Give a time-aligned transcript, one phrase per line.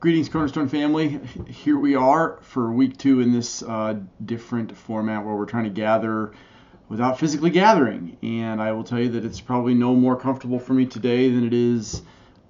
[0.00, 1.20] Greetings, Cornerstone family.
[1.46, 5.70] Here we are for week two in this uh, different format where we're trying to
[5.70, 6.32] gather
[6.88, 8.16] without physically gathering.
[8.22, 11.46] And I will tell you that it's probably no more comfortable for me today than
[11.46, 12.00] it is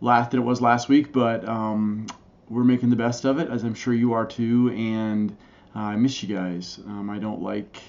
[0.00, 1.12] last than it was last week.
[1.12, 2.06] But um,
[2.48, 4.71] we're making the best of it, as I'm sure you are too.
[4.71, 5.37] And
[5.74, 6.78] uh, I miss you guys.
[6.87, 7.82] Um, I don't like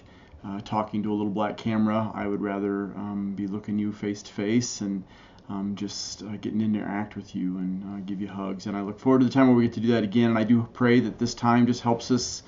[0.44, 2.12] uh, talking to a little black camera.
[2.16, 5.04] I would rather um, be looking you face to face and
[5.50, 8.66] um, just uh, getting to interact with you and uh, give you hugs.
[8.66, 10.30] And I look forward to the time where we get to do that again.
[10.30, 12.44] And I do pray that this time just helps us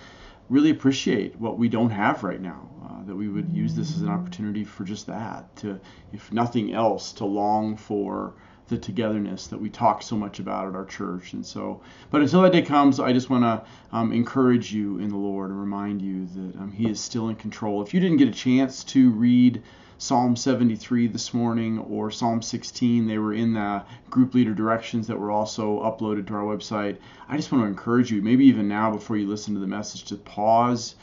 [0.49, 2.69] really appreciate what we don't have right now.
[2.83, 5.79] Uh, that we would use this as an opportunity for just that, to,
[6.11, 8.33] if nothing else, to long for
[8.67, 11.33] the togetherness that we talk so much about at our church.
[11.33, 13.63] And so, but until that day comes, I just want to
[13.95, 17.35] um, encourage you in the Lord and remind you that um, He is still in
[17.35, 17.81] control.
[17.81, 19.61] If you didn't get a chance to read
[19.97, 23.07] Psalm 73 this morning or Psalm 16.
[23.07, 26.97] They were in the group leader directions that were also uploaded to our website.
[27.29, 30.05] I just want to encourage you, maybe even now before you listen to the message,
[30.05, 30.95] to pause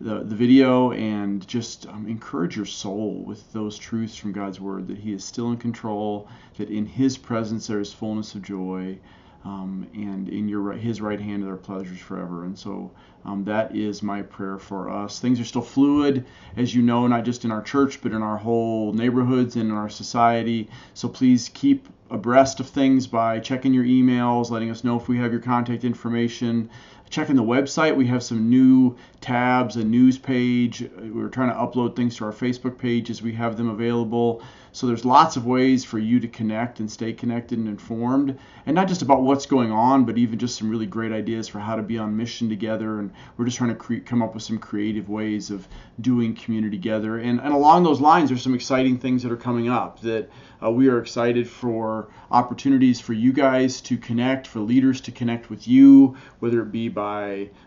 [0.00, 4.88] the, the video and just um, encourage your soul with those truths from God's Word
[4.88, 8.98] that He is still in control, that in His presence there is fullness of joy
[9.44, 12.44] um, and in your his right hand are pleasures forever.
[12.44, 12.90] And so
[13.24, 15.20] um, that is my prayer for us.
[15.20, 16.24] Things are still fluid,
[16.56, 19.76] as you know, not just in our church, but in our whole neighborhoods and in
[19.76, 20.68] our society.
[20.94, 25.18] So please keep abreast of things by checking your emails, letting us know if we
[25.18, 26.68] have your contact information.
[27.12, 30.82] Checking the website, we have some new tabs, a news page.
[30.98, 34.42] We're trying to upload things to our Facebook page as we have them available.
[34.74, 38.74] So there's lots of ways for you to connect and stay connected and informed, and
[38.74, 41.76] not just about what's going on, but even just some really great ideas for how
[41.76, 42.98] to be on mission together.
[42.98, 45.68] And we're just trying to cre- come up with some creative ways of
[46.00, 47.18] doing community together.
[47.18, 50.30] And, and along those lines, there's some exciting things that are coming up that
[50.64, 55.50] uh, we are excited for opportunities for you guys to connect, for leaders to connect
[55.50, 57.01] with you, whether it be by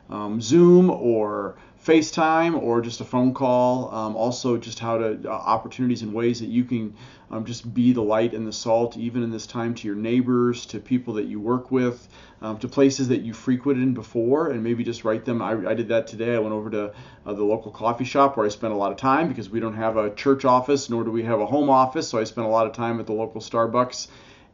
[0.10, 1.56] um, Zoom or
[1.86, 3.94] FaceTime or just a phone call.
[3.94, 6.96] Um, also, just how to uh, opportunities and ways that you can
[7.30, 10.66] um, just be the light and the salt, even in this time, to your neighbors,
[10.68, 12.08] to people that you work with,
[12.42, 15.42] um, to places that you frequented before, and maybe just write them.
[15.42, 16.36] I, I did that today.
[16.36, 16.94] I went over to
[17.26, 19.76] uh, the local coffee shop where I spent a lot of time because we don't
[19.76, 22.08] have a church office, nor do we have a home office.
[22.08, 24.08] So I spent a lot of time at the local Starbucks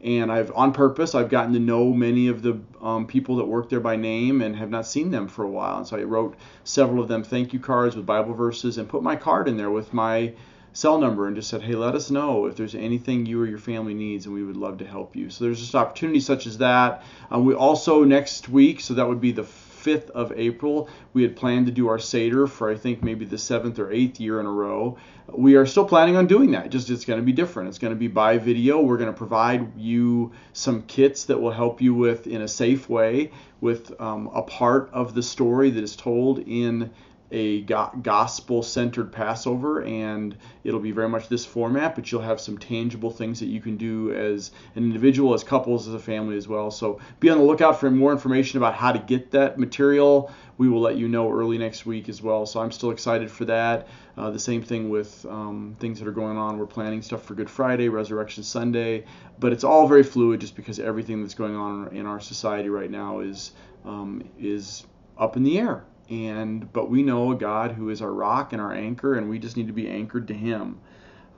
[0.03, 3.69] and I've on purpose I've gotten to know many of the um, people that work
[3.69, 5.77] there by name and have not seen them for a while.
[5.77, 9.03] And so I wrote several of them thank you cards with Bible verses and put
[9.03, 10.33] my card in there with my
[10.73, 13.59] cell number and just said, hey, let us know if there's anything you or your
[13.59, 15.29] family needs, and we would love to help you.
[15.29, 17.03] So there's just opportunities such as that.
[17.29, 19.43] Um, we also next week, so that would be the
[19.83, 20.89] 5th of April.
[21.13, 24.19] We had planned to do our Seder for I think maybe the seventh or eighth
[24.19, 24.97] year in a row.
[25.27, 26.69] We are still planning on doing that.
[26.69, 27.69] Just it's going to be different.
[27.69, 28.81] It's going to be by video.
[28.81, 32.89] We're going to provide you some kits that will help you with in a safe
[32.89, 33.31] way
[33.61, 36.91] with um, a part of the story that is told in
[37.31, 42.57] a gospel centered Passover, and it'll be very much this format, but you'll have some
[42.57, 46.47] tangible things that you can do as an individual, as couples, as a family as
[46.47, 46.69] well.
[46.71, 50.31] So be on the lookout for more information about how to get that material.
[50.57, 52.45] We will let you know early next week as well.
[52.45, 53.87] So I'm still excited for that.
[54.17, 56.59] Uh, the same thing with um, things that are going on.
[56.59, 59.05] We're planning stuff for Good Friday, Resurrection Sunday,
[59.39, 62.91] but it's all very fluid just because everything that's going on in our society right
[62.91, 63.53] now is
[63.85, 64.85] um, is
[65.17, 68.61] up in the air and but we know a God who is our rock and
[68.61, 70.79] our anchor, and we just need to be anchored to Him.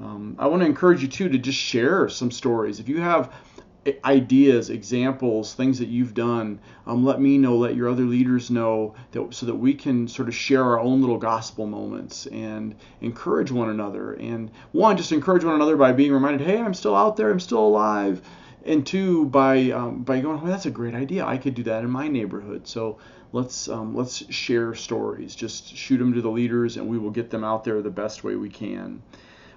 [0.01, 2.79] Um, I want to encourage you too to just share some stories.
[2.79, 3.31] If you have
[4.05, 8.95] ideas, examples, things that you've done, um, let me know, let your other leaders know,
[9.11, 13.51] that, so that we can sort of share our own little gospel moments and encourage
[13.51, 14.13] one another.
[14.13, 17.39] And one, just encourage one another by being reminded, hey, I'm still out there, I'm
[17.39, 18.21] still alive.
[18.65, 21.25] And two, by um, by going, oh, that's a great idea.
[21.25, 22.65] I could do that in my neighborhood.
[22.67, 22.97] So
[23.33, 25.35] let's um, let's share stories.
[25.35, 28.23] Just shoot them to the leaders, and we will get them out there the best
[28.23, 29.01] way we can.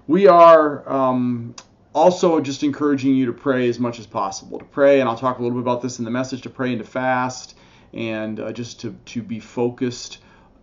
[0.09, 1.55] We are um,
[1.95, 4.59] also just encouraging you to pray as much as possible.
[4.59, 6.43] To pray, and I'll talk a little bit about this in the message.
[6.43, 7.57] To pray and to fast,
[7.93, 10.19] and uh, just to to be focused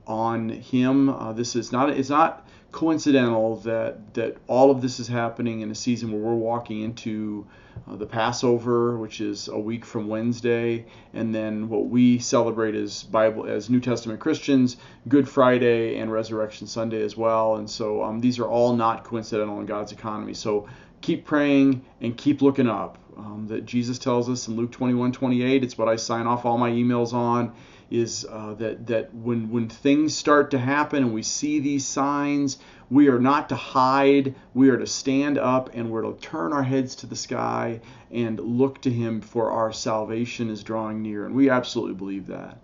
[0.06, 1.08] on Him.
[1.08, 2.43] Uh, this is not it's not
[2.74, 7.46] coincidental that that all of this is happening in a season where we're walking into
[7.88, 13.04] uh, the Passover, which is a week from Wednesday, and then what we celebrate as
[13.04, 14.78] Bible as New Testament Christians,
[15.08, 17.56] Good Friday and Resurrection Sunday as well.
[17.56, 20.34] And so um, these are all not coincidental in God's economy.
[20.34, 20.68] So
[21.02, 22.98] keep praying and keep looking up.
[23.16, 26.58] Um, that Jesus tells us in Luke 21 28, it's what I sign off all
[26.58, 27.54] my emails on,
[27.94, 32.58] is uh, that, that when, when things start to happen and we see these signs,
[32.90, 36.64] we are not to hide, we are to stand up and we're to turn our
[36.64, 37.80] heads to the sky
[38.12, 41.28] and look to Him for our salvation is drawing near.
[41.28, 42.58] And we absolutely believe that.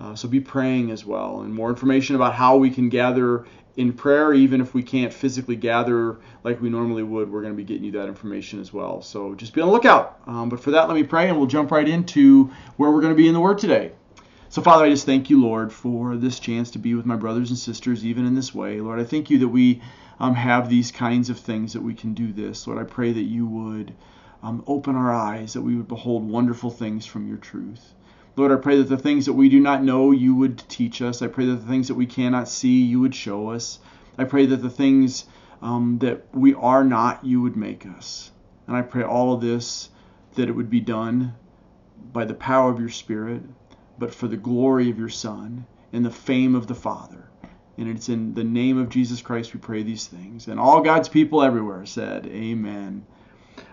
[0.00, 1.42] Uh, so be praying as well.
[1.42, 3.44] And more information about how we can gather
[3.76, 7.56] in prayer, even if we can't physically gather like we normally would, we're going to
[7.56, 9.02] be getting you that information as well.
[9.02, 10.20] So just be on the lookout.
[10.26, 13.12] Um, but for that, let me pray and we'll jump right into where we're going
[13.12, 13.92] to be in the Word today.
[14.52, 17.50] So, Father, I just thank you, Lord, for this chance to be with my brothers
[17.50, 18.80] and sisters, even in this way.
[18.80, 19.80] Lord, I thank you that we
[20.18, 22.66] um, have these kinds of things that we can do this.
[22.66, 23.94] Lord, I pray that you would
[24.42, 27.94] um, open our eyes, that we would behold wonderful things from your truth.
[28.34, 31.22] Lord, I pray that the things that we do not know, you would teach us.
[31.22, 33.78] I pray that the things that we cannot see, you would show us.
[34.18, 35.26] I pray that the things
[35.62, 38.32] um, that we are not, you would make us.
[38.66, 39.90] And I pray all of this
[40.34, 41.34] that it would be done
[42.12, 43.42] by the power of your Spirit,
[44.00, 47.28] but for the glory of your Son and the fame of the Father.
[47.76, 50.48] And it's in the name of Jesus Christ we pray these things.
[50.48, 53.04] And all God's people everywhere said, Amen.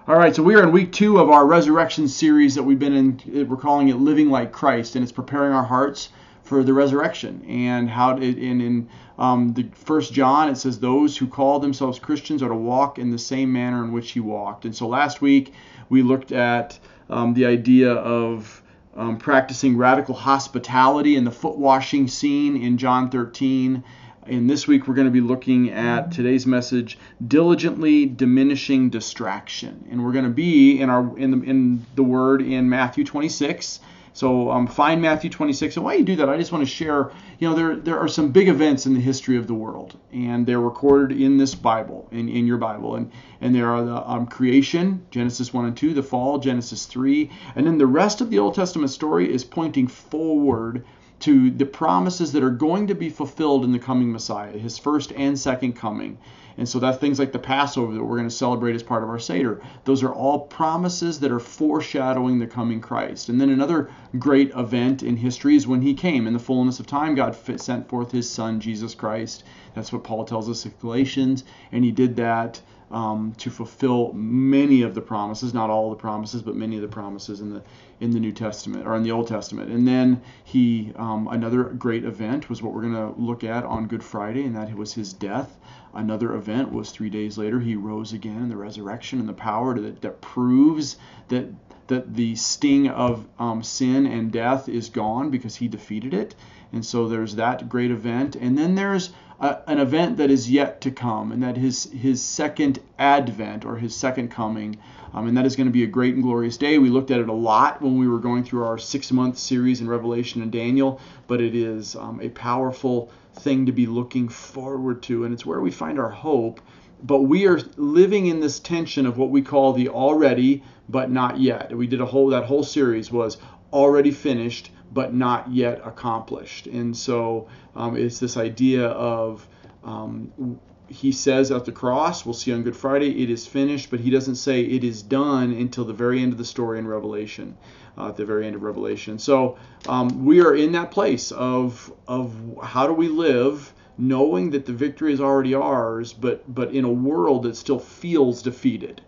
[0.05, 2.93] All right, so we are in week two of our resurrection series that we've been
[3.25, 3.47] in.
[3.47, 6.09] We're calling it Living Like Christ, and it's preparing our hearts
[6.43, 7.43] for the resurrection.
[7.47, 11.99] And how it, in, in um, the First John, it says those who call themselves
[11.99, 14.65] Christians are to walk in the same manner in which He walked.
[14.65, 15.53] And so last week
[15.87, 18.61] we looked at um, the idea of
[18.97, 23.83] um, practicing radical hospitality in the foot washing scene in John 13
[24.29, 29.87] and this week we're going to be looking at today's message, diligently diminishing distraction.
[29.89, 33.79] And we're going to be in our in the in the word in Matthew 26.
[34.17, 35.75] So um, find Matthew 26.
[35.75, 37.11] And why you do that, I just want to share.
[37.37, 40.43] You know, there there are some big events in the history of the world, and
[40.43, 42.95] they're recorded in this Bible, in, in your Bible.
[42.95, 43.11] And
[43.41, 47.67] and there are the um, creation, Genesis 1 and 2, the fall, Genesis 3, and
[47.67, 50.83] then the rest of the Old Testament story is pointing forward
[51.19, 55.11] to the promises that are going to be fulfilled in the coming Messiah, his first
[55.13, 56.17] and second coming.
[56.57, 59.09] And so that's things like the Passover that we're going to celebrate as part of
[59.09, 59.61] our Seder.
[59.85, 63.29] Those are all promises that are foreshadowing the coming Christ.
[63.29, 66.25] And then another great event in history is when he came.
[66.25, 69.43] In the fullness of time, God sent forth his Son, Jesus Christ.
[69.75, 71.43] That's what Paul tells us in Galatians.
[71.71, 72.59] And he did that
[72.89, 76.87] um, to fulfill many of the promises, not all the promises, but many of the
[76.87, 77.61] promises in the
[77.99, 79.71] in the New Testament or in the Old Testament.
[79.71, 83.87] And then he um, another great event was what we're going to look at on
[83.87, 85.57] Good Friday, and that was his death.
[85.93, 89.79] Another event was three days later he rose again, in the resurrection and the power
[89.79, 90.97] that, that proves
[91.29, 91.47] that
[91.87, 96.35] that the sting of um, sin and death is gone because he defeated it.
[96.73, 100.91] And so there's that great event, and then there's an event that is yet to
[100.91, 104.77] come, and that his his second advent or his second coming,
[105.13, 106.77] um, and that is going to be a great and glorious day.
[106.77, 109.81] We looked at it a lot when we were going through our six month series
[109.81, 115.03] in Revelation and Daniel, but it is um, a powerful thing to be looking forward
[115.03, 116.59] to, and it's where we find our hope.
[117.03, 121.39] But we are living in this tension of what we call the already but not
[121.39, 121.75] yet.
[121.77, 123.37] We did a whole that whole series was
[123.71, 126.67] already finished but not yet accomplished.
[126.67, 129.47] And so um, it's this idea of
[129.83, 133.99] um, he says at the cross, we'll see on Good Friday, it is finished, but
[133.99, 137.57] he doesn't say it is done until the very end of the story in Revelation,
[137.97, 139.19] uh, at the very end of Revelation.
[139.19, 139.57] So
[139.87, 144.73] um, we are in that place of of how do we live, knowing that the
[144.73, 149.01] victory is already ours, but but in a world that still feels defeated,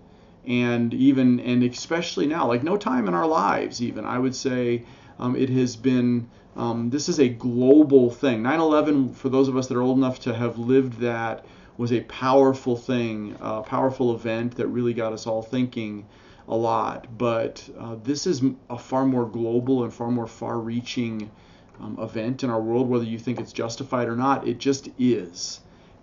[0.46, 4.84] and even and especially now, like no time in our lives, even I would say
[5.20, 8.42] um, it has been, um, this is a global thing.
[8.44, 11.46] 9 11, for those of us that are old enough to have lived that,
[11.80, 16.06] was a powerful thing, a powerful event that really got us all thinking
[16.50, 17.08] a lot.
[17.18, 21.32] But uh, this is a far more global and far more far reaching
[21.80, 24.46] um, event in our world, whether you think it's justified or not.
[24.46, 25.62] It just is.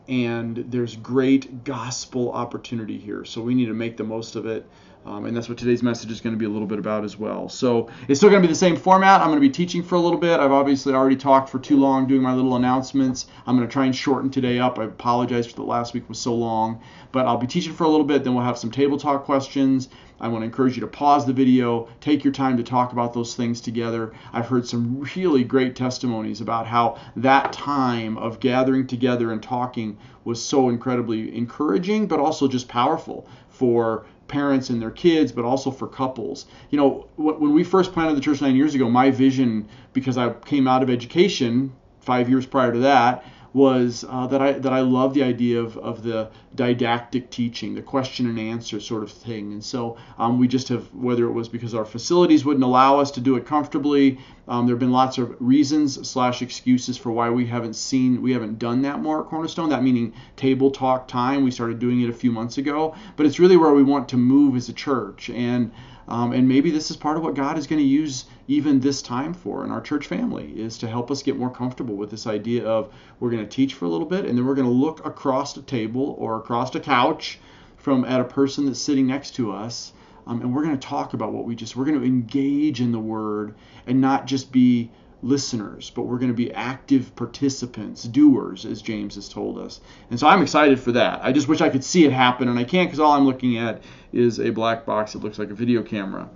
[0.08, 3.26] And there's great gospel opportunity here.
[3.26, 4.64] So we need to make the most of it.
[5.06, 7.16] Um, and that's what today's message is going to be a little bit about as
[7.16, 7.48] well.
[7.48, 9.20] So it's still going to be the same format.
[9.20, 10.40] I'm going to be teaching for a little bit.
[10.40, 13.26] I've obviously already talked for too long doing my little announcements.
[13.46, 14.80] I'm going to try and shorten today up.
[14.80, 16.82] I apologize for the last week was so long,
[17.12, 18.24] but I'll be teaching for a little bit.
[18.24, 19.88] Then we'll have some table talk questions.
[20.18, 23.12] I want to encourage you to pause the video, take your time to talk about
[23.12, 24.12] those things together.
[24.32, 29.98] I've heard some really great testimonies about how that time of gathering together and talking
[30.24, 35.70] was so incredibly encouraging, but also just powerful for parents and their kids, but also
[35.70, 36.46] for couples.
[36.70, 40.30] You know, when we first planted the church nine years ago, my vision, because I
[40.30, 44.80] came out of education five years prior to that, was uh, that I that I
[44.80, 49.52] love the idea of, of the didactic teaching, the question and answer sort of thing.
[49.52, 53.10] And so um, we just have, whether it was because our facilities wouldn't allow us
[53.12, 54.18] to do it comfortably,
[54.48, 58.32] um, there have been lots of reasons slash excuses for why we haven't seen, we
[58.32, 59.70] haven't done that more at Cornerstone.
[59.70, 61.42] That meaning table talk time.
[61.42, 64.16] We started doing it a few months ago, but it's really where we want to
[64.16, 65.30] move as a church.
[65.30, 65.72] And
[66.08, 69.02] um, and maybe this is part of what God is going to use even this
[69.02, 72.28] time for in our church family is to help us get more comfortable with this
[72.28, 74.72] idea of we're going to teach for a little bit and then we're going to
[74.72, 77.40] look across the table or across a couch
[77.76, 79.92] from at a person that's sitting next to us
[80.26, 82.92] um, and we're going to talk about what we just we're going to engage in
[82.92, 83.54] the word
[83.86, 84.90] and not just be
[85.22, 89.80] listeners, but we're going to be active participants, doers, as James has told us.
[90.10, 91.20] And so I'm excited for that.
[91.22, 93.56] I just wish I could see it happen, and I can't because all I'm looking
[93.56, 96.28] at is a black box that looks like a video camera.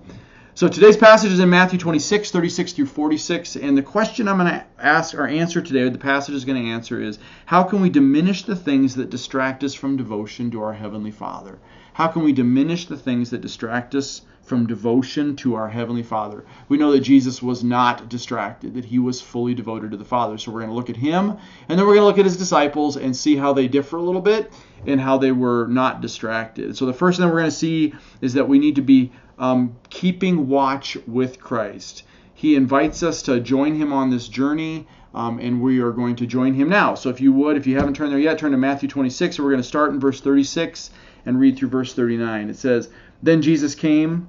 [0.55, 3.57] So today's passage is in Matthew 26, 36 through 46.
[3.57, 6.71] And the question I'm going to ask or answer today, the passage is going to
[6.71, 10.75] answer is how can we diminish the things that distract us from devotion to our
[10.75, 11.59] Heavenly Father?
[11.95, 16.45] How can we diminish the things that distract us from devotion to our Heavenly Father.
[16.69, 20.39] We know that Jesus was not distracted, that he was fully devoted to the Father.
[20.39, 21.37] So we're going to look at him,
[21.69, 24.03] and then we're going to look at his disciples and see how they differ a
[24.03, 24.53] little bit
[24.89, 26.77] and how they were not distracted.
[26.77, 29.77] So the first thing we're going to see is that we need to be um,
[29.89, 32.03] keeping watch with Christ.
[32.35, 34.89] He invites us to join him on this journey.
[35.13, 36.95] Um, and we are going to join him now.
[36.95, 39.37] So if you would, if you haven't turned there yet, turn to Matthew 26.
[39.37, 40.91] So we're going to start in verse 36
[41.25, 42.51] and read through verse 39.
[42.51, 42.89] It says,
[43.23, 44.29] Then Jesus came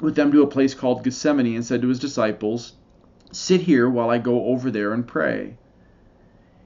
[0.00, 2.74] with them to a place called Gethsemane and said to his disciples,
[3.32, 5.56] Sit here while I go over there and pray.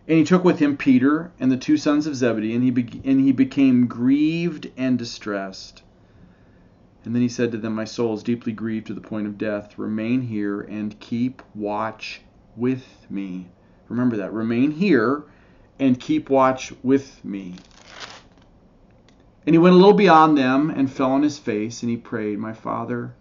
[0.06, 3.02] And he took with him Peter and the two sons of Zebedee, and he, be-
[3.04, 5.82] and he became grieved and distressed.
[7.04, 9.38] And then he said to them, My soul is deeply grieved to the point of
[9.38, 9.78] death.
[9.78, 12.22] Remain here and keep watch
[12.56, 13.48] with me.
[13.88, 14.32] Remember that.
[14.32, 15.24] Remain here
[15.78, 17.54] and keep watch with me.
[19.48, 22.38] And he went a little beyond them and fell on his face, and he prayed,
[22.38, 23.14] My Father,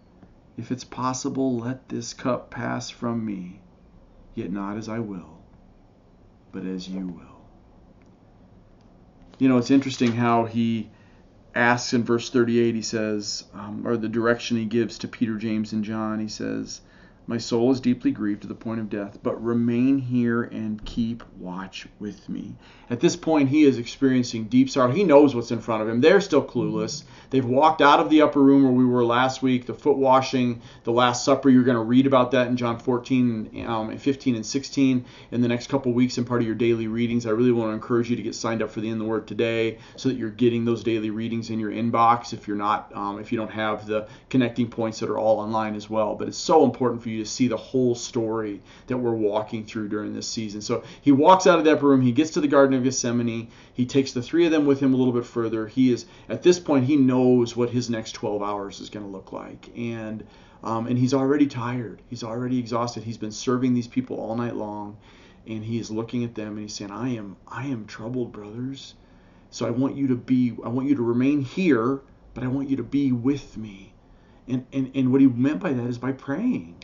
[0.57, 3.61] if it's possible, let this cup pass from me,
[4.35, 5.39] yet not as I will,
[6.51, 7.45] but as you will.
[9.39, 10.89] You know, it's interesting how he
[11.55, 15.71] asks in verse 38, he says, um, or the direction he gives to Peter, James,
[15.71, 16.81] and John, he says,
[17.27, 21.23] my soul is deeply grieved to the point of death, but remain here and keep
[21.37, 22.55] watch with me.
[22.89, 24.91] At this point, he is experiencing deep sorrow.
[24.91, 25.99] He knows what's in front of him.
[25.99, 27.03] They're still clueless.
[27.29, 30.61] They've walked out of the upper room where we were last week, the foot washing,
[30.85, 31.49] the Last Supper.
[31.49, 35.49] You're going to read about that in John 14, um, 15, and 16 in the
[35.49, 37.25] next couple weeks in part of your daily readings.
[37.25, 39.27] I really want to encourage you to get signed up for the In the Word
[39.27, 43.19] today so that you're getting those daily readings in your inbox if you're not, um,
[43.19, 46.15] if you don't have the connecting points that are all online as well.
[46.15, 49.89] But it's so important for you to see the whole story that we're walking through
[49.89, 50.61] during this season.
[50.61, 53.85] So he walks out of that room, he gets to the Garden of Gethsemane, he
[53.85, 55.67] takes the three of them with him a little bit further.
[55.67, 59.11] He is at this point he knows what his next 12 hours is going to
[59.11, 60.25] look like, and
[60.63, 62.01] um, and he's already tired.
[62.09, 63.03] He's already exhausted.
[63.03, 64.97] He's been serving these people all night long,
[65.45, 68.95] and he is looking at them and he's saying, "I am I am troubled, brothers.
[69.49, 72.01] So I want you to be I want you to remain here,
[72.33, 73.93] but I want you to be with me."
[74.47, 76.77] And, and, and what he meant by that is by praying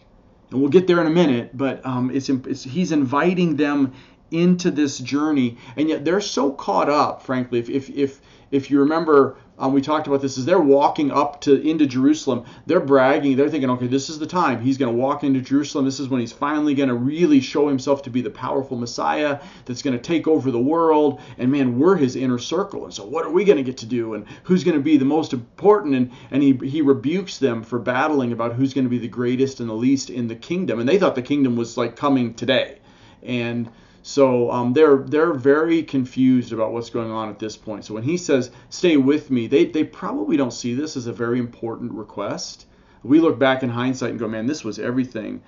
[0.53, 1.57] and we'll get there in a minute.
[1.57, 3.93] But um, it's, it's, he's inviting them
[4.33, 7.59] into this journey, and yet they're so caught up, frankly.
[7.59, 8.21] If if if,
[8.51, 10.37] if you remember, um, we talked about this.
[10.37, 13.37] Is they're walking up to into Jerusalem, they're bragging.
[13.37, 15.85] They're thinking, okay, this is the time he's going to walk into Jerusalem.
[15.85, 19.39] This is when he's finally going to really show himself to be the powerful Messiah
[19.65, 21.21] that's going to take over the world.
[21.37, 22.85] And man, we're his inner circle.
[22.85, 24.15] And so, what are we going to get to do?
[24.15, 25.95] And who's going to be the most important?
[25.95, 29.59] And and he he rebukes them for battling about who's going to be the greatest
[29.59, 30.79] and the least in the kingdom.
[30.79, 32.79] And they thought the kingdom was like coming today.
[33.21, 33.69] And
[34.05, 37.86] so um, they're they're very confused about what's going on at this point.
[37.86, 41.13] So when he says, "Stay with me," they they probably don't see this as a
[41.13, 42.65] very important request.
[43.01, 45.41] We look back in hindsight and go, "Man, this was everything."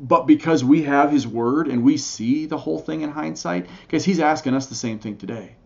[0.00, 4.06] But because we have His Word and we see the whole thing in hindsight, because
[4.06, 5.56] He's asking us the same thing today.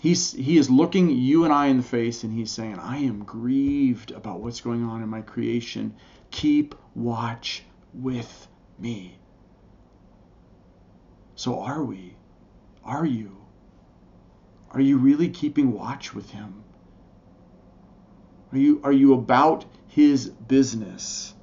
[0.00, 3.24] He's He is looking you and I in the face and He's saying, "I am
[3.24, 5.94] grieved about what's going on in my creation.
[6.30, 8.46] Keep watch with
[8.78, 9.18] me."
[11.36, 12.16] So are we?
[12.84, 13.36] Are you?
[14.70, 16.64] Are you really keeping watch with him?
[18.52, 21.34] Are you are you about his business?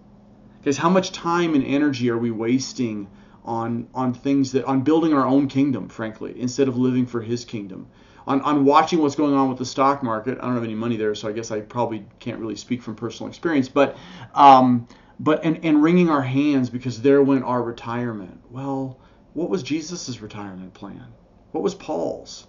[0.59, 3.09] Because how much time and energy are we wasting
[3.43, 7.45] on on things that on building our own kingdom, frankly, instead of living for his
[7.45, 7.87] kingdom?
[8.27, 10.37] On, on watching what's going on with the stock market.
[10.37, 12.95] I don't have any money there, so I guess I probably can't really speak from
[12.95, 13.67] personal experience.
[13.67, 13.97] But
[14.35, 14.87] um,
[15.19, 18.41] but and, and wringing our hands because there went our retirement.
[18.51, 18.99] Well,
[19.33, 21.07] what was Jesus' retirement plan?
[21.51, 22.47] What was Paul's?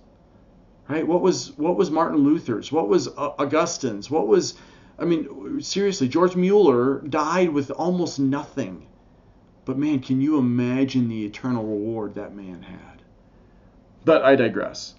[0.89, 1.07] Right?
[1.07, 2.73] What was what was Martin Luther's?
[2.73, 4.11] What was uh, Augustine's?
[4.11, 4.55] What was
[4.99, 8.87] I mean, seriously, George Mueller died with almost nothing.
[9.65, 13.03] But man, can you imagine the eternal reward that man had?
[14.05, 14.95] But I digress.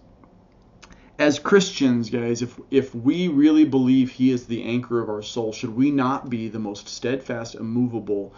[1.19, 5.51] As Christians, guys, if if we really believe he is the anchor of our soul,
[5.51, 8.33] should we not be the most steadfast, immovable,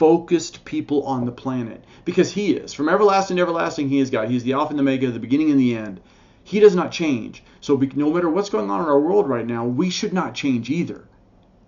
[0.00, 1.84] focused people on the planet?
[2.06, 2.72] Because he is.
[2.72, 4.30] From everlasting to everlasting, he is God.
[4.30, 6.00] He is the Alpha and the Omega, the beginning and the end.
[6.42, 7.44] He does not change.
[7.60, 10.70] So no matter what's going on in our world right now, we should not change
[10.70, 11.06] either.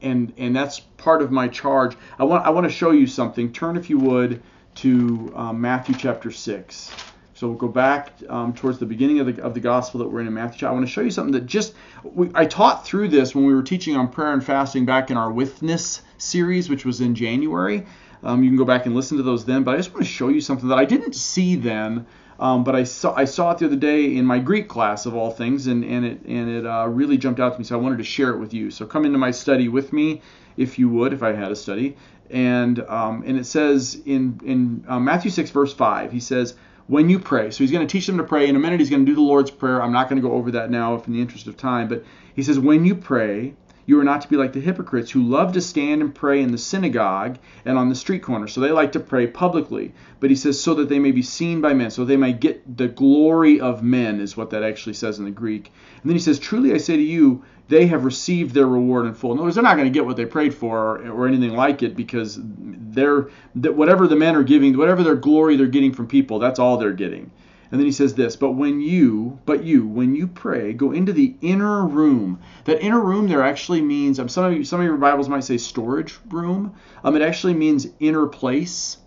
[0.01, 1.95] And and that's part of my charge.
[2.19, 3.53] I want I want to show you something.
[3.53, 4.43] Turn if you would
[4.77, 6.91] to um, Matthew chapter six.
[7.35, 10.21] So we'll go back um, towards the beginning of the, of the gospel that we're
[10.21, 10.67] in in Matthew.
[10.67, 13.53] I want to show you something that just we, I taught through this when we
[13.53, 17.85] were teaching on prayer and fasting back in our Witness series, which was in January.
[18.23, 19.63] Um, you can go back and listen to those then.
[19.65, 22.07] But I just want to show you something that I didn't see then
[22.43, 25.15] um, but I saw I saw it the other day in my Greek class of
[25.15, 27.65] all things, and and it and it uh, really jumped out to me.
[27.65, 28.73] So I wanted to share it with you.
[28.73, 30.23] So come into my study with me,
[30.57, 31.97] if you would, if I had a study.
[32.31, 36.55] And um, and it says in in uh, Matthew 6 verse 5, he says
[36.89, 37.53] when you pray.
[37.53, 38.49] So he's going to teach them to pray.
[38.49, 39.81] In a minute, he's going to do the Lord's prayer.
[39.81, 41.87] I'm not going to go over that now, if in the interest of time.
[41.87, 43.55] But he says when you pray,
[43.87, 46.53] you are not to be like the hypocrites who love to stand and pray in
[46.53, 48.47] the synagogue and on the street corner.
[48.47, 49.93] So they like to pray publicly.
[50.21, 52.77] But he says, so that they may be seen by men, so they may get
[52.77, 55.73] the glory of men, is what that actually says in the Greek.
[56.03, 59.15] And then he says, Truly I say to you, they have received their reward in
[59.15, 59.33] full.
[59.33, 61.55] In other words, they're not going to get what they prayed for or, or anything
[61.55, 66.07] like it because they're whatever the men are giving, whatever their glory they're getting from
[66.07, 67.31] people, that's all they're getting.
[67.73, 71.15] And then he says this, but when you, but you, when you pray, go into
[71.15, 72.39] the inner room.
[72.67, 75.45] That inner room there actually means, um, some of you, some of your Bibles might
[75.45, 76.75] say storage room.
[77.03, 78.99] Um, it actually means inner place.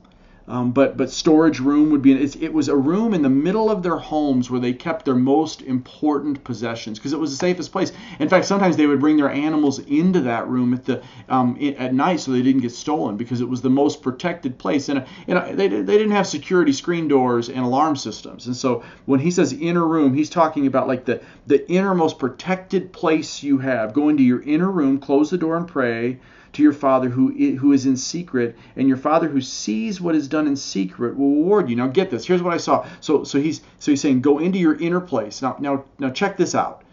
[0.48, 3.82] Um, but but storage room would be it was a room in the middle of
[3.82, 7.92] their homes where they kept their most important possessions because it was the safest place.
[8.20, 11.96] In fact, sometimes they would bring their animals into that room at the um, at
[11.96, 14.88] night so they didn't get stolen because it was the most protected place.
[14.88, 18.46] And, and they, they didn't have security screen doors and alarm systems.
[18.46, 22.94] And so when he says inner room, he's talking about like the the innermost protected
[22.94, 23.94] place you have.
[23.94, 26.20] Go into your inner room, close the door, and pray
[26.56, 30.28] to your Father who who is in secret, and your Father who sees what is
[30.28, 31.76] done in secret will reward you.
[31.76, 32.26] Now get this.
[32.26, 32.88] Here's what I saw.
[33.02, 35.42] So so he's so he's saying go into your inner place.
[35.42, 36.84] Now now now check this out.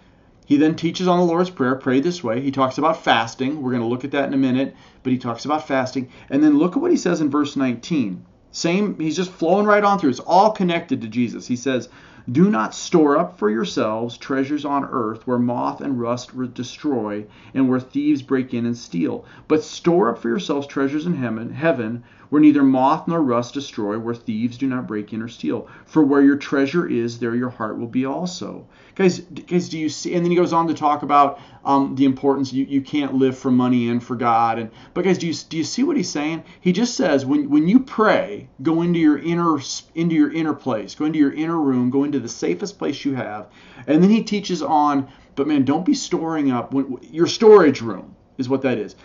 [0.45, 2.41] He then teaches on the Lord's Prayer, pray this way.
[2.41, 3.63] He talks about fasting.
[3.63, 6.11] We're going to look at that in a minute, but he talks about fasting.
[6.29, 8.27] And then look at what he says in verse 19.
[8.51, 10.11] Same, he's just flowing right on through.
[10.11, 11.47] It's all connected to Jesus.
[11.47, 11.89] He says,
[12.31, 17.69] do not store up for yourselves treasures on earth where moth and rust destroy and
[17.69, 19.25] where thieves break in and steal.
[19.49, 24.15] But store up for yourselves treasures in heaven, where neither moth nor rust destroy, where
[24.15, 25.69] thieves do not break in or steal.
[25.85, 28.67] For where your treasure is, there your heart will be also.
[28.95, 30.15] Guys, guys, do you see?
[30.15, 33.37] And then he goes on to talk about um, the importance you, you can't live
[33.37, 34.59] for money and for God.
[34.59, 36.45] And but guys, do you do you see what he's saying?
[36.61, 39.59] He just says when when you pray, go into your inner
[39.95, 43.15] into your inner place, go into your inner room, go into the safest place you
[43.15, 43.49] have,
[43.87, 45.09] and then he teaches on.
[45.35, 48.97] But man, don't be storing up when, your storage room is what that is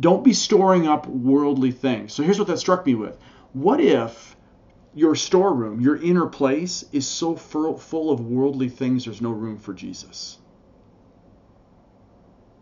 [0.00, 2.12] don't be storing up worldly things.
[2.12, 3.16] So here's what that struck me with.
[3.52, 4.36] What if
[4.94, 9.72] your storeroom, your inner place, is so full of worldly things there's no room for
[9.72, 10.38] Jesus?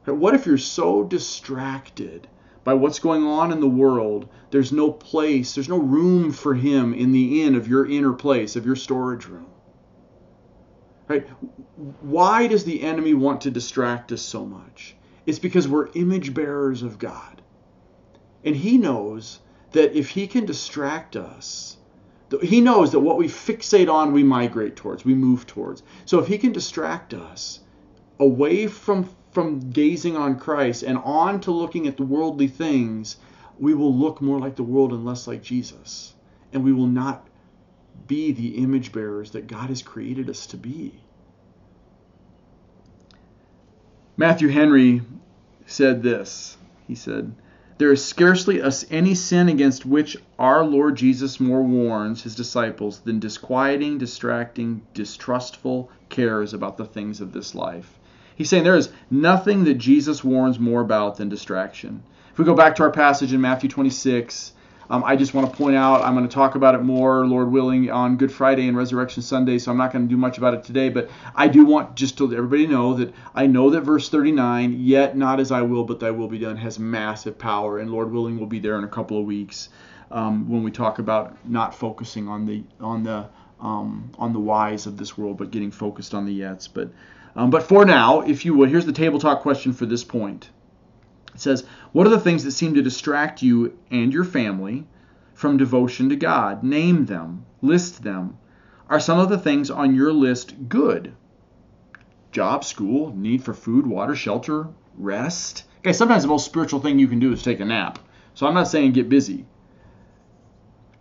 [0.04, 2.26] What if you're so distracted
[2.64, 6.92] by what's going on in the world, there's no place, there's no room for Him
[6.92, 9.51] in the inn of your inner place, of your storage room?
[11.12, 11.28] Right?
[12.00, 14.96] Why does the enemy want to distract us so much?
[15.26, 17.42] It's because we're image bearers of God.
[18.44, 19.40] And He knows
[19.72, 21.76] that if He can distract us,
[22.40, 25.82] He knows that what we fixate on, we migrate towards, we move towards.
[26.06, 27.60] So if He can distract us
[28.18, 33.16] away from, from gazing on Christ and on to looking at the worldly things,
[33.58, 36.14] we will look more like the world and less like Jesus.
[36.54, 37.26] And we will not
[38.06, 40.92] be the image bearers that God has created us to be.
[44.16, 45.02] Matthew Henry
[45.66, 46.56] said this.
[46.86, 47.34] He said,
[47.78, 53.18] There is scarcely any sin against which our Lord Jesus more warns his disciples than
[53.18, 57.98] disquieting, distracting, distrustful cares about the things of this life.
[58.36, 62.02] He's saying there is nothing that Jesus warns more about than distraction.
[62.32, 64.52] If we go back to our passage in Matthew 26,
[64.92, 67.50] Um, I just want to point out, I'm going to talk about it more, Lord
[67.50, 70.52] willing, on Good Friday and Resurrection Sunday, so I'm not going to do much about
[70.52, 73.80] it today, but I do want just to let everybody know that I know that
[73.80, 77.78] verse 39, yet not as I will, but thy will be done, has massive power,
[77.78, 79.70] and Lord willing, we'll be there in a couple of weeks
[80.10, 84.84] um, when we talk about not focusing on the on the um, on the whys
[84.84, 86.68] of this world, but getting focused on the yets.
[86.70, 86.90] But
[87.34, 90.50] um, but for now, if you would, here's the table talk question for this point.
[91.34, 94.86] It says, What are the things that seem to distract you and your family
[95.34, 96.62] from devotion to God?
[96.62, 98.36] Name them, list them.
[98.88, 101.14] Are some of the things on your list good?
[102.30, 105.64] Job, school, need for food, water, shelter, rest.
[105.78, 107.98] Okay, sometimes the most spiritual thing you can do is take a nap.
[108.34, 109.46] So I'm not saying get busy.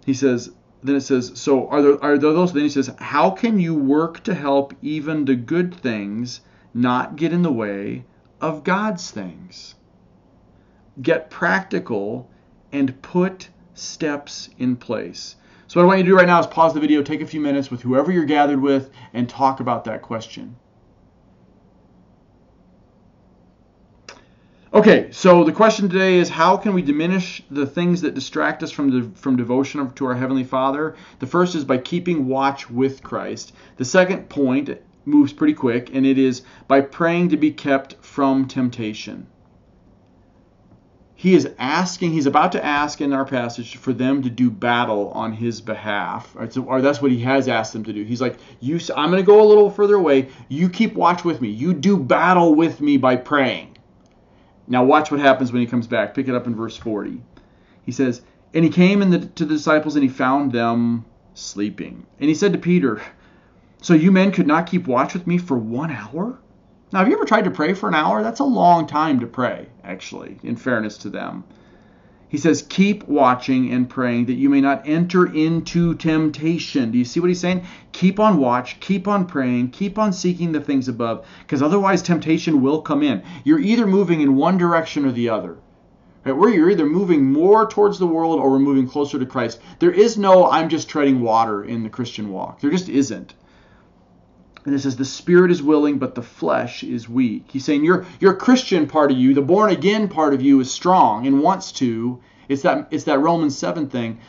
[0.05, 0.51] He says,
[0.83, 2.53] then it says, so are there are there those?
[2.53, 6.41] Then he says, how can you work to help even the good things
[6.73, 8.05] not get in the way
[8.39, 9.75] of God's things?
[11.01, 12.29] Get practical
[12.71, 15.35] and put steps in place.
[15.67, 17.25] So what I want you to do right now is pause the video, take a
[17.25, 20.57] few minutes with whoever you're gathered with, and talk about that question.
[24.73, 28.71] Okay, so the question today is how can we diminish the things that distract us
[28.71, 30.95] from the, from devotion to our heavenly Father?
[31.19, 33.53] The first is by keeping watch with Christ.
[33.75, 34.69] The second point
[35.03, 39.27] moves pretty quick, and it is by praying to be kept from temptation.
[41.21, 45.11] He is asking, he's about to ask in our passage for them to do battle
[45.11, 46.35] on his behalf.
[46.65, 48.03] Or that's what he has asked them to do.
[48.03, 50.29] He's like, you, I'm going to go a little further away.
[50.49, 51.49] You keep watch with me.
[51.49, 53.77] You do battle with me by praying.
[54.67, 56.15] Now watch what happens when he comes back.
[56.15, 57.21] Pick it up in verse 40.
[57.85, 58.23] He says,
[58.55, 61.05] And he came the, to the disciples and he found them
[61.35, 62.03] sleeping.
[62.19, 62.99] And he said to Peter,
[63.83, 66.39] So you men could not keep watch with me for one hour?
[66.93, 68.21] Now, have you ever tried to pray for an hour?
[68.21, 71.45] That's a long time to pray, actually, in fairness to them.
[72.27, 76.91] He says, Keep watching and praying that you may not enter into temptation.
[76.91, 77.63] Do you see what he's saying?
[77.93, 82.61] Keep on watch, keep on praying, keep on seeking the things above, because otherwise temptation
[82.61, 83.23] will come in.
[83.45, 85.57] You're either moving in one direction or the other.
[86.25, 86.35] Right?
[86.35, 89.61] Where you're either moving more towards the world or we're moving closer to Christ.
[89.79, 92.59] There is no I'm just treading water in the Christian walk.
[92.59, 93.33] There just isn't.
[94.65, 97.45] And it says the spirit is willing, but the flesh is weak.
[97.51, 100.69] He's saying your your Christian part of you, the born again part of you, is
[100.71, 102.19] strong and wants to.
[102.47, 104.19] It's that it's that Romans seven thing.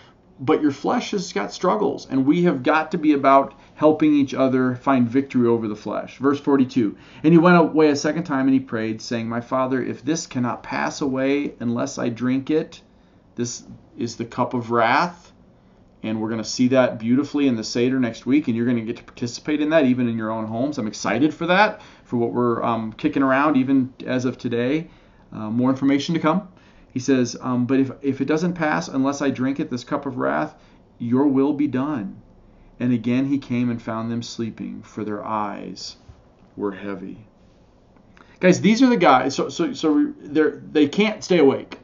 [0.40, 4.32] But your flesh has got struggles, and we have got to be about helping each
[4.32, 6.18] other find victory over the flesh.
[6.18, 6.96] Verse 42.
[7.22, 10.26] And he went away a second time and he prayed, saying, My father, if this
[10.26, 12.80] cannot pass away unless I drink it,
[13.36, 13.64] this
[13.96, 15.31] is the cup of wrath
[16.02, 18.78] and we're going to see that beautifully in the Seder next week, and you're going
[18.78, 20.78] to get to participate in that even in your own homes.
[20.78, 24.88] I'm excited for that, for what we're um, kicking around even as of today.
[25.32, 26.48] Uh, more information to come.
[26.92, 30.04] He says, um, But if, if it doesn't pass unless I drink it, this cup
[30.04, 30.54] of wrath,
[30.98, 32.20] your will be done.
[32.80, 35.96] And again he came and found them sleeping, for their eyes
[36.56, 37.26] were heavy.
[38.40, 39.36] Guys, these are the guys.
[39.36, 41.78] So so so they they can't stay awake.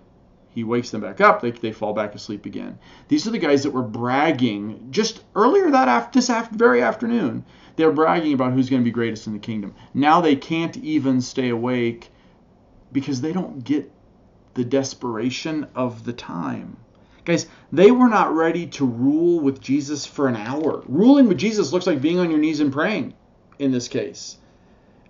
[0.59, 1.41] He wakes them back up.
[1.41, 2.81] They, they fall back asleep again.
[3.07, 7.45] These are the guys that were bragging just earlier that after this after, very afternoon.
[7.77, 9.77] They're bragging about who's going to be greatest in the kingdom.
[9.95, 12.11] Now they can't even stay awake
[12.91, 13.89] because they don't get
[14.55, 16.77] the desperation of the time.
[17.25, 20.83] Guys, they were not ready to rule with Jesus for an hour.
[20.89, 23.15] Ruling with Jesus looks like being on your knees and praying
[23.61, 24.39] in this case.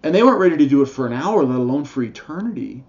[0.03, 2.85] And they weren't ready to do it for an hour, let alone for eternity.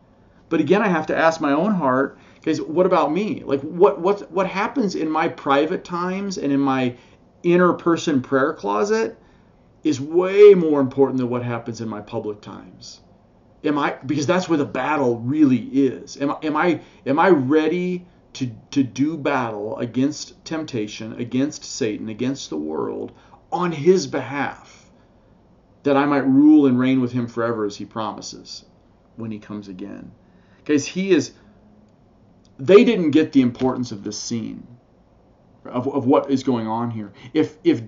[0.49, 3.43] But again, I have to ask my own heart guys, what about me?
[3.45, 6.95] Like what what what happens in my private times and in my
[7.43, 9.17] inner person prayer closet
[9.83, 13.01] is way more important than what happens in my public times.
[13.63, 16.17] Am I because that's where the battle really is.
[16.17, 22.09] Am I am I am I ready to to do battle against temptation, against Satan,
[22.09, 23.11] against the world
[23.51, 24.91] on his behalf?
[25.83, 28.65] That I might rule and reign with him forever as he promises
[29.15, 30.11] when he comes again.
[30.65, 31.31] Guys, he is
[32.59, 34.67] they didn't get the importance of this scene
[35.65, 37.13] of, of what is going on here.
[37.33, 37.81] If if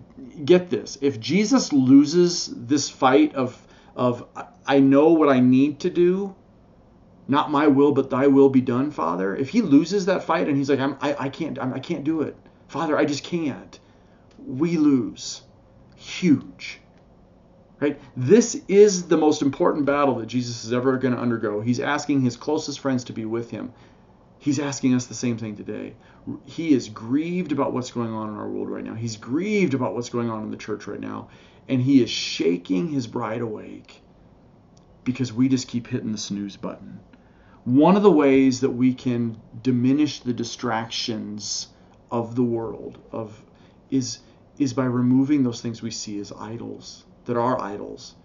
[0.45, 0.97] get this.
[1.01, 3.59] If jesus loses this fight of
[3.95, 4.25] of
[4.65, 6.35] i know what i need to do.
[7.27, 9.35] Not my will but thy will be done father.
[9.35, 12.03] If he loses that fight and he's like I'm, I, I can't I'm, i can't
[12.03, 12.35] do it.
[12.67, 13.79] Father i just can't.
[14.45, 15.41] We lose.
[15.95, 16.79] Huge.
[17.79, 17.99] Right?
[18.15, 21.61] This is the most important battle that jesus is ever going to undergo.
[21.61, 23.73] He's asking his closest friends to be with him
[24.41, 25.93] He's asking us the same thing today.
[26.45, 28.95] He is grieved about what's going on in our world right now.
[28.95, 31.29] He's grieved about what's going on in the church right now.
[31.69, 34.01] And he is shaking his bride awake
[35.03, 37.01] because we just keep hitting the snooze button.
[37.65, 41.67] One of the ways that we can diminish the distractions
[42.09, 43.39] of the world of
[43.91, 44.21] is
[44.57, 48.15] is by removing those things we see as idols that are idols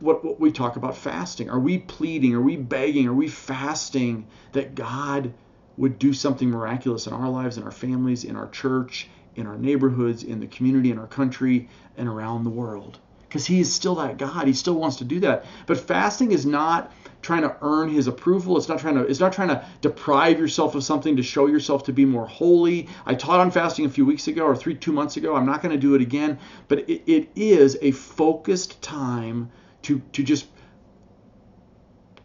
[0.00, 1.50] what, what we talk about fasting.
[1.50, 2.34] Are we pleading?
[2.34, 3.06] Are we begging?
[3.06, 5.32] Are we fasting that god
[5.76, 9.56] would do something miraculous in our lives in our families in our church in our
[9.56, 12.98] neighborhoods in the community in our country and around the world?
[13.28, 14.46] Because he is still that god.
[14.46, 15.44] He still wants to do that.
[15.66, 18.56] But fasting is not trying to earn his approval.
[18.56, 21.84] It's not trying to it's not trying to deprive yourself of something to show yourself
[21.84, 22.88] to be more holy.
[23.04, 25.36] I taught on fasting a few weeks ago or three two months ago.
[25.36, 29.50] I'm not going to do it again, but it, it is a focused time
[29.82, 30.46] to to just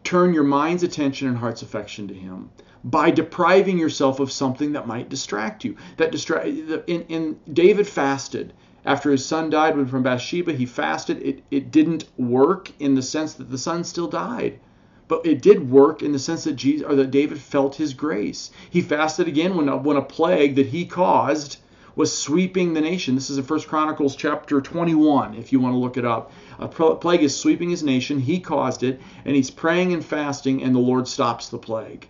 [0.04, 2.50] turn your mind's attention and heart's affection to him
[2.84, 5.76] by depriving yourself of something that might distract you.
[5.98, 8.54] That distract in, in David fasted
[8.86, 11.22] after his son died from Bathsheba, he fasted.
[11.22, 14.60] It, it didn't work in the sense that the son still died.
[15.08, 18.52] But it did work in the sense that Jesus or that David felt his grace.
[18.70, 21.58] He fasted again when a, when a plague that he caused
[21.96, 23.16] was sweeping the nation.
[23.16, 26.32] This is in 1 Chronicles chapter 21, if you want to look it up.
[26.60, 28.20] A plague is sweeping his nation.
[28.20, 32.08] He caused it, and he's praying and fasting, and the Lord stops the plague.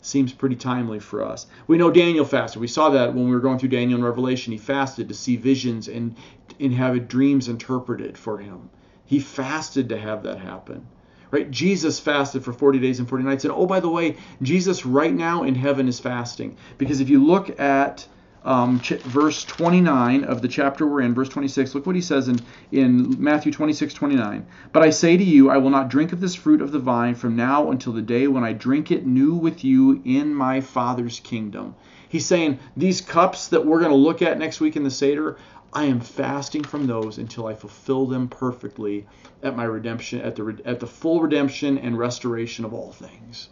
[0.00, 1.46] Seems pretty timely for us.
[1.66, 2.60] We know Daniel fasted.
[2.60, 4.52] We saw that when we were going through Daniel and Revelation.
[4.52, 6.16] He fasted to see visions and,
[6.60, 8.70] and have dreams interpreted for him.
[9.04, 10.86] He fasted to have that happen
[11.30, 11.50] right?
[11.50, 13.44] Jesus fasted for 40 days and 40 nights.
[13.44, 16.56] And oh, by the way, Jesus right now in heaven is fasting.
[16.78, 18.06] Because if you look at
[18.48, 22.28] um, ch- verse 29 of the chapter we're in, verse 26, look what he says
[22.28, 22.40] in,
[22.72, 24.46] in Matthew 26, 29.
[24.72, 27.14] But I say to you, I will not drink of this fruit of the vine
[27.14, 31.20] from now until the day when I drink it new with you in my Father's
[31.20, 31.74] kingdom.
[32.08, 35.36] He's saying these cups that we're going to look at next week in the Seder,
[35.74, 39.06] I am fasting from those until I fulfill them perfectly
[39.42, 43.50] at my redemption, at the at the full redemption and restoration of all things.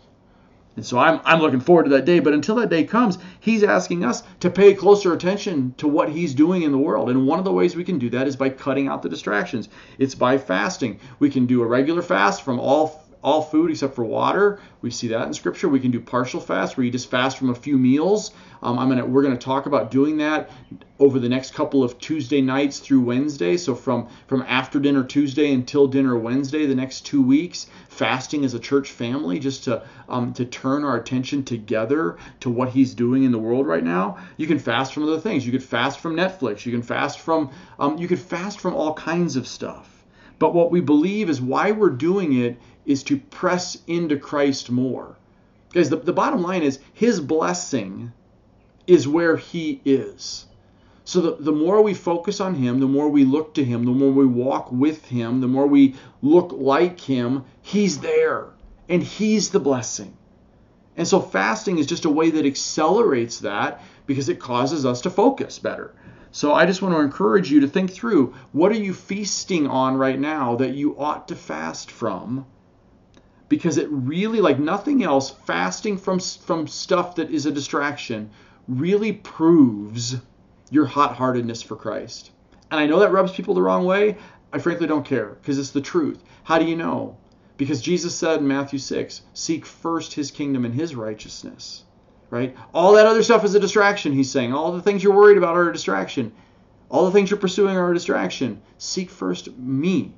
[0.77, 2.21] And so I'm, I'm looking forward to that day.
[2.21, 6.35] But until that day comes, he's asking us to pay closer attention to what he's
[6.35, 7.09] doing in the world.
[7.11, 9.69] And one of the ways we can do that is by cutting out the distractions.
[9.99, 11.01] It's by fasting.
[11.19, 14.61] We can do a regular fast from all all food except for water.
[14.83, 15.69] We see that in Scripture.
[15.69, 18.31] We can do partial fast, where you just fast from a few meals.
[18.63, 20.49] Um, I'm gonna we're gonna talk about doing that
[21.01, 23.57] over the next couple of Tuesday nights through Wednesday.
[23.57, 28.55] So from from after dinner Tuesday until dinner Wednesday, the next two weeks, fasting as
[28.55, 33.25] a church family, just to um, to turn our attention together to what He's doing
[33.25, 34.19] in the world right now.
[34.37, 35.45] You can fast from other things.
[35.45, 36.65] You could fast from Netflix.
[36.65, 40.05] You can fast from um, you could fast from all kinds of stuff.
[40.39, 45.17] But what we believe is why we're doing it is to press into Christ more.
[45.73, 48.13] Guys, the, the bottom line is his blessing
[48.87, 50.47] is where he is.
[51.05, 53.91] So the, the more we focus on him, the more we look to him, the
[53.91, 58.47] more we walk with him, the more we look like him, he's there.
[58.89, 60.17] And he's the blessing.
[60.97, 65.11] And so fasting is just a way that accelerates that because it causes us to
[65.11, 65.95] focus better.
[66.33, 69.97] So I just want to encourage you to think through what are you feasting on
[69.97, 72.47] right now that you ought to fast from?
[73.49, 78.31] Because it really like nothing else fasting from from stuff that is a distraction
[78.67, 80.17] really proves
[80.71, 82.33] your hot-heartedness for Christ.
[82.71, 84.17] And I know that rubs people the wrong way.
[84.53, 86.23] I frankly don't care because it's the truth.
[86.45, 87.17] How do you know?
[87.57, 91.85] Because Jesus said in Matthew 6, seek first his kingdom and his righteousness
[92.31, 92.57] right?
[92.75, 94.53] All that other stuff is a distraction, he's saying.
[94.53, 96.33] All the things you're worried about are a distraction.
[96.89, 98.63] All the things you're pursuing are a distraction.
[98.79, 100.15] Seek first me.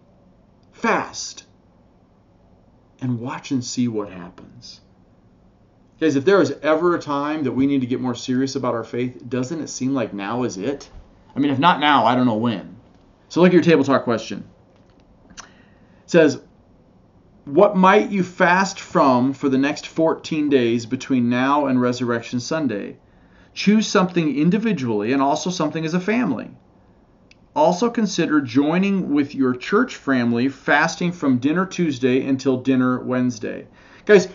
[0.72, 1.44] Fast.
[3.00, 4.80] And watch and see what happens.
[6.00, 8.74] Guys, if there is ever a time that we need to get more serious about
[8.74, 10.88] our faith, doesn't it seem like now is it?
[11.34, 12.76] I mean, if not now, I don't know when.
[13.28, 14.44] So look at your table talk question.
[15.38, 15.46] It
[16.06, 16.40] says,
[17.44, 22.96] what might you fast from for the next 14 days between now and Resurrection Sunday?
[23.54, 26.50] Choose something individually and also something as a family.
[27.58, 33.66] Also consider joining with your church family fasting from dinner Tuesday until dinner Wednesday.
[34.06, 34.28] Guys,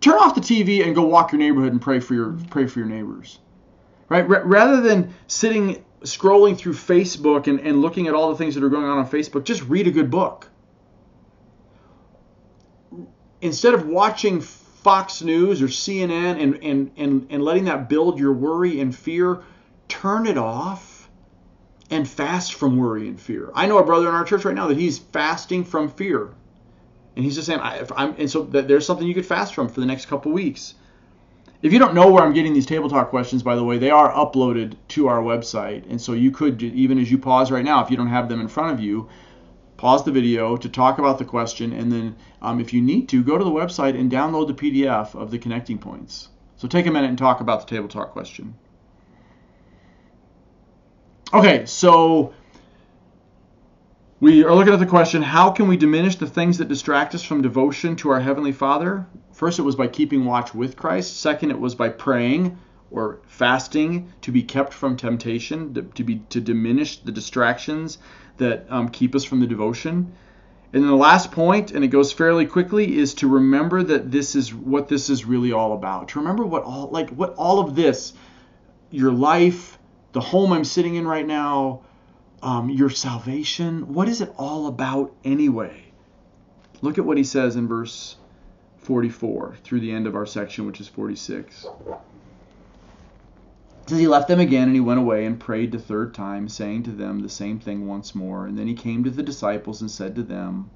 [0.00, 2.78] turn off the TV and go walk your neighborhood and pray for your pray for
[2.78, 3.40] your neighbors.
[4.08, 4.22] Right?
[4.22, 8.62] R- rather than sitting scrolling through Facebook and, and looking at all the things that
[8.62, 10.48] are going on on Facebook, just read a good book
[13.40, 18.32] instead of watching Fox News or CNN and, and, and, and letting that build your
[18.32, 19.42] worry and fear,
[19.88, 20.95] turn it off
[21.90, 23.50] and fast from worry and fear.
[23.54, 26.34] I know a brother in our church right now that he's fasting from fear.
[27.14, 29.80] And he's just saying, I, am and so there's something you could fast from for
[29.80, 30.74] the next couple weeks.
[31.62, 33.90] If you don't know where I'm getting these table talk questions, by the way, they
[33.90, 35.88] are uploaded to our website.
[35.88, 38.40] And so you could, even as you pause right now, if you don't have them
[38.40, 39.08] in front of you,
[39.76, 43.22] pause the video to talk about the question, and then um, if you need to,
[43.22, 46.28] go to the website and download the PDF of the connecting points.
[46.56, 48.54] So take a minute and talk about the table talk question.
[51.34, 52.32] Okay, so
[54.20, 57.22] we are looking at the question how can we diminish the things that distract us
[57.24, 59.08] from devotion to our Heavenly Father?
[59.32, 61.18] First, it was by keeping watch with Christ.
[61.20, 62.56] Second, it was by praying
[62.92, 67.98] or fasting to be kept from temptation, to, be to diminish the distractions
[68.36, 70.12] that um, keep us from the devotion.
[70.72, 74.36] And then the last point, and it goes fairly quickly, is to remember that this
[74.36, 76.08] is what this is really all about.
[76.10, 78.12] To remember what all like what all of this,
[78.92, 79.75] your life,
[80.16, 81.82] the home I'm sitting in right now,
[82.42, 85.92] um, your salvation, what is it all about anyway?
[86.80, 88.16] Look at what he says in verse
[88.78, 91.66] 44 through the end of our section, which is 46
[93.86, 96.84] says he left them again and he went away and prayed the third time, saying
[96.84, 98.46] to them the same thing once more.
[98.46, 100.70] And then he came to the disciples and said to them,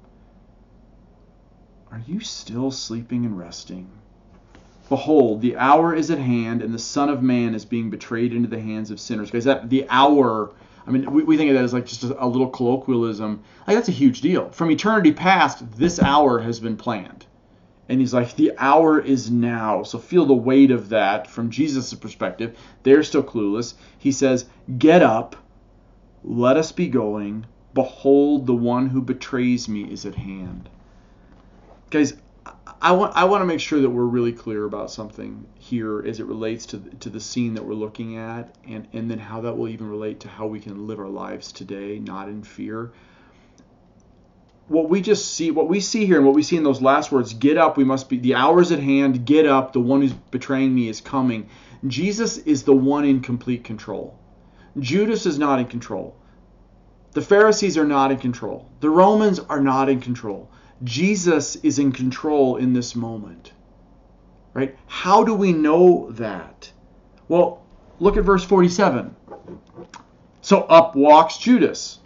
[1.91, 3.89] Are you still sleeping and resting?
[4.91, 8.49] Behold, the hour is at hand, and the Son of Man is being betrayed into
[8.49, 9.31] the hands of sinners.
[9.31, 10.51] Guys, that the hour.
[10.85, 13.41] I mean, we, we think of that as like just a, a little colloquialism.
[13.65, 14.49] Like that's a huge deal.
[14.49, 17.25] From eternity past, this hour has been planned.
[17.87, 19.83] And he's like, the hour is now.
[19.83, 22.57] So feel the weight of that from Jesus' perspective.
[22.83, 23.75] They're still clueless.
[23.97, 24.43] He says,
[24.77, 25.37] Get up,
[26.21, 27.45] let us be going.
[27.73, 30.67] Behold, the one who betrays me is at hand.
[31.91, 32.13] Guys,
[32.81, 36.19] I want I want to make sure that we're really clear about something here as
[36.19, 39.57] it relates to to the scene that we're looking at, and and then how that
[39.57, 42.91] will even relate to how we can live our lives today, not in fear
[44.71, 47.11] what we just see, what we see here, and what we see in those last
[47.11, 50.01] words, get up, we must be, the hour is at hand, get up, the one
[50.01, 51.49] who's betraying me is coming.
[51.87, 54.17] Jesus is the one in complete control.
[54.79, 56.15] Judas is not in control.
[57.11, 58.69] The Pharisees are not in control.
[58.79, 60.49] The Romans are not in control.
[60.83, 63.53] Jesus is in control in this moment.
[64.53, 64.77] Right?
[64.87, 66.71] How do we know that?
[67.27, 67.63] Well,
[67.99, 69.15] look at verse 47.
[70.41, 71.99] So up walks Judas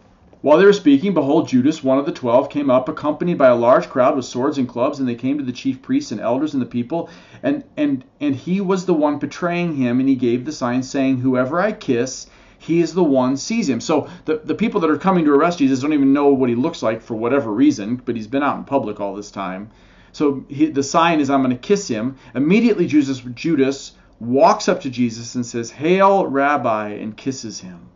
[0.45, 3.55] while they were speaking, behold, Judas, one of the twelve, came up, accompanied by a
[3.55, 6.53] large crowd with swords and clubs, and they came to the chief priests and elders
[6.53, 7.09] and the people,
[7.41, 11.17] and and and he was the one betraying him, and he gave the sign, saying,
[11.17, 13.81] Whoever I kiss, he is the one seize him.
[13.81, 16.55] So the, the people that are coming to arrest Jesus don't even know what he
[16.55, 19.69] looks like for whatever reason, but he's been out in public all this time.
[20.11, 22.17] So he, the sign is, I'm going to kiss him.
[22.33, 27.89] Immediately, Judas, Judas walks up to Jesus and says, Hail, Rabbi, and kisses him.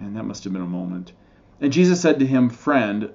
[0.00, 1.12] Man, that must have been a moment.
[1.60, 3.10] And Jesus said to him, Friend,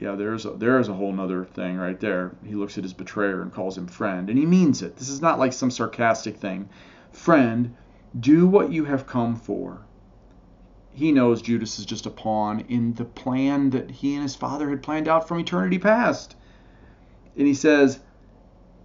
[0.00, 2.32] yeah, there's a, there is a whole other thing right there.
[2.44, 4.96] He looks at his betrayer and calls him friend, and he means it.
[4.96, 6.70] This is not like some sarcastic thing.
[7.12, 7.76] Friend,
[8.18, 9.82] do what you have come for.
[10.92, 14.70] He knows Judas is just a pawn in the plan that he and his father
[14.70, 16.36] had planned out from eternity past.
[17.36, 18.00] And he says,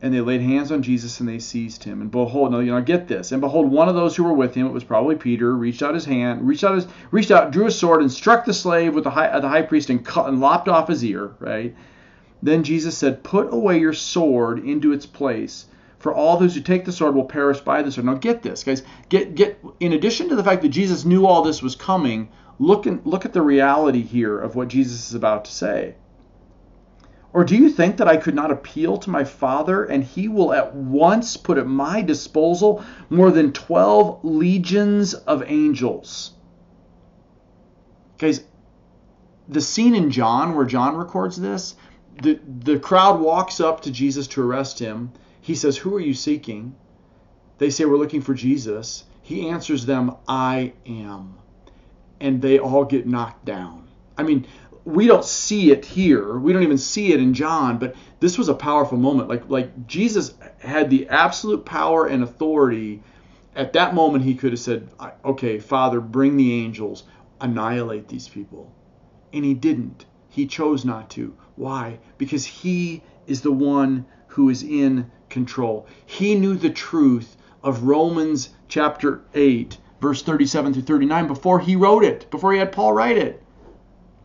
[0.02, 2.02] and they laid hands on Jesus and they seized him.
[2.02, 3.32] And behold, now you know, get this.
[3.32, 5.94] And behold, one of those who were with him, it was probably Peter, reached out
[5.96, 9.06] his hand, reached out his, reached out, drew a sword, and struck the slave with
[9.06, 11.32] the high, the high priest and cut and lopped off his ear.
[11.40, 11.76] Right.
[12.44, 15.66] Then Jesus said, "Put away your sword into its place."
[16.06, 18.06] For all those who take the sword will perish by the sword.
[18.06, 18.84] Now get this, guys.
[19.10, 19.60] Get get.
[19.80, 23.26] In addition to the fact that Jesus knew all this was coming, look and look
[23.26, 25.96] at the reality here of what Jesus is about to say.
[27.34, 30.54] Or do you think that I could not appeal to my Father and he will
[30.54, 36.34] at once put at my disposal more than 12 legions of angels?
[38.20, 38.44] Guys,
[39.50, 41.74] the scene in John where John records this,
[42.22, 45.12] the, the crowd walks up to Jesus to arrest him.
[45.46, 46.76] He says, Who are you seeking?
[47.60, 49.04] They say, We're looking for Jesus.
[49.22, 51.36] He answers them, I am.
[52.20, 53.88] And they all get knocked down.
[54.18, 54.48] I mean,
[54.86, 56.40] we don't see it here.
[56.40, 59.30] We don't even see it in John, but this was a powerful moment.
[59.30, 63.04] Like like Jesus had the absolute power and authority.
[63.56, 64.90] At that moment, he could have said,
[65.24, 67.04] "Okay, Father, bring the angels,
[67.40, 68.72] annihilate these people,"
[69.32, 70.08] and he didn't.
[70.28, 71.36] He chose not to.
[71.56, 72.00] Why?
[72.18, 75.86] Because he is the one who is in control.
[76.06, 82.04] He knew the truth of Romans chapter 8, verse 37 through 39 before he wrote
[82.04, 83.44] it, before he had Paul write it.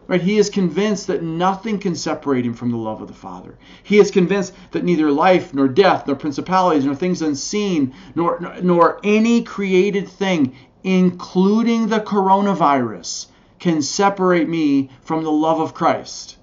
[0.06, 0.22] Right?
[0.22, 3.58] He is convinced that nothing can separate him from the love of the Father.
[3.82, 8.98] He is convinced that neither life, nor death, nor principalities, nor things unseen, nor, nor
[9.04, 13.26] any created thing, including the coronavirus,
[13.58, 16.38] can separate me from the love of Christ.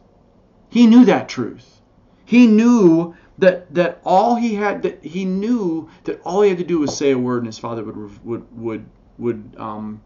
[0.69, 1.81] He knew that truth.
[2.23, 6.63] He knew that that all he had that he knew that all he had to
[6.65, 8.85] do was say a word and his father would would would
[9.17, 10.01] would um,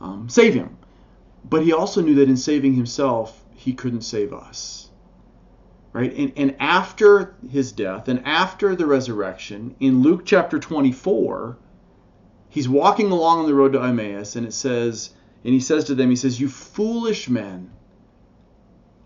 [0.00, 0.78] um, save him.
[1.44, 4.88] But he also knew that in saving himself, he couldn't save us.
[5.92, 6.14] right?
[6.16, 11.58] And, and after his death and after the resurrection, in Luke chapter 24,
[12.48, 15.10] he's walking along on the road to Emmaus, and it says,
[15.44, 17.72] and he says to them, he says, You foolish men,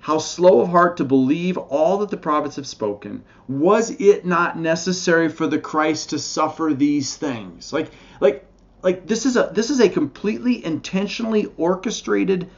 [0.07, 3.24] how slow of heart to believe all that the prophets have spoken.
[3.48, 7.72] Was it not necessary for the Christ to suffer these things?
[7.72, 7.90] Like,
[8.20, 8.46] like,
[8.82, 12.48] like this is a this is a completely intentionally orchestrated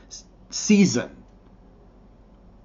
[0.51, 1.09] season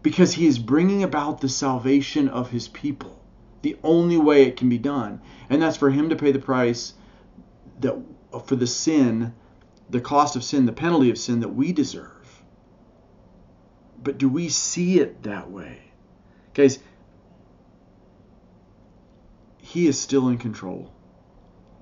[0.02, 3.24] because he is bringing about the salvation of his people.
[3.62, 6.94] The only way it can be done, and that's for him to pay the price
[7.80, 7.96] that
[8.46, 9.34] for the sin,
[9.90, 12.13] the cost of sin, the penalty of sin that we deserve.
[14.04, 15.80] But do we see it that way?
[16.54, 16.80] Guys,
[19.58, 20.94] he is still in control.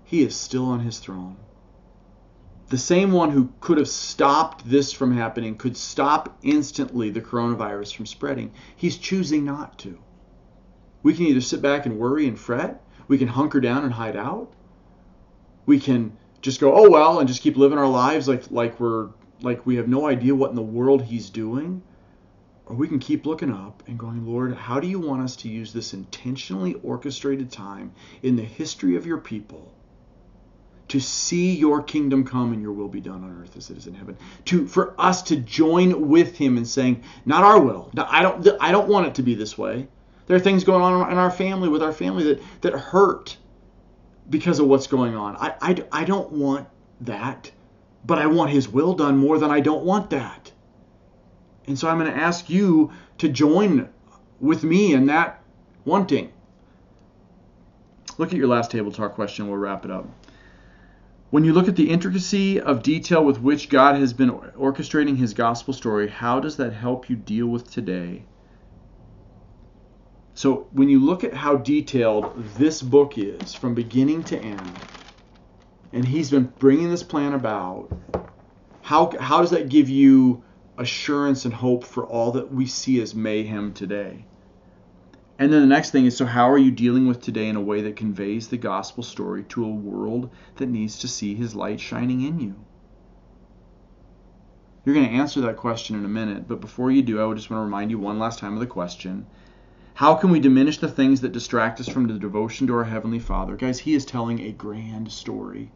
[0.04, 1.38] He is still on his throne
[2.72, 7.94] the same one who could have stopped this from happening, could stop instantly the coronavirus
[7.94, 10.00] from spreading, he's choosing not to.
[11.04, 14.16] We can either sit back and worry and fret, we can hunker down and hide
[14.16, 14.54] out,
[15.66, 19.10] we can just go, oh well, and just keep living our lives like like we're
[19.42, 21.84] like we have no idea what in the world he's doing.
[22.72, 25.50] Or we can keep looking up and going, Lord, how do you want us to
[25.50, 27.92] use this intentionally orchestrated time
[28.24, 29.74] in the history of your people
[30.88, 33.88] to see your kingdom come and your will be done on earth as it is
[33.88, 34.18] in heaven.
[34.46, 37.92] To for us to join with him in saying, not our will.
[37.98, 39.90] I don't I don't want it to be this way.
[40.28, 43.36] There are things going on in our family with our family that that hurt
[44.30, 45.36] because of what's going on.
[45.36, 46.70] I I, I don't want
[47.02, 47.52] that,
[48.06, 50.51] but I want his will done more than I don't want that.
[51.72, 53.88] And so I'm going to ask you to join
[54.42, 55.42] with me in that
[55.86, 56.34] wanting.
[58.18, 59.48] Look at your last table talk question.
[59.48, 60.06] We'll wrap it up.
[61.30, 65.34] When you look at the intricacy of detail with which God has been orchestrating his
[65.34, 68.24] gospel story, how does that help you deal with today?
[70.34, 74.76] So, when you look at how detailed this book is from beginning to end,
[75.94, 77.90] and he's been bringing this plan about,
[78.82, 80.44] how, how does that give you
[80.78, 84.26] assurance and hope for all that we see as mayhem today?
[85.40, 87.62] And then the next thing is so, how are you dealing with today in a
[87.62, 91.80] way that conveys the gospel story to a world that needs to see his light
[91.80, 92.56] shining in you?
[94.86, 97.38] You're going to answer that question in a minute, but before you do, I would
[97.38, 99.26] just want to remind you one last time of the question
[99.96, 103.20] How can we diminish the things that distract us from the devotion to our Heavenly
[103.20, 103.56] Father?
[103.56, 105.72] Guys, He is telling a grand story,